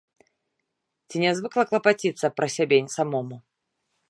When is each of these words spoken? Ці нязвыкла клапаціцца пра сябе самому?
Ці 1.09 1.15
нязвыкла 1.23 1.63
клапаціцца 1.73 2.27
пра 2.39 2.47
сябе 2.57 2.77
самому? 2.99 3.37